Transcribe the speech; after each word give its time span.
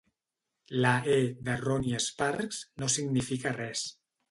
La 0.85 0.93
"E" 1.15 1.19
de 1.49 1.57
"Ron 1.65 1.85
E 1.99 2.01
Sparks" 2.07 2.65
no 2.83 2.91
significa 2.97 3.55
res. 3.61 3.89